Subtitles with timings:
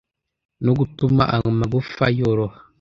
[0.65, 2.57] no gutuma amagufa yoroha.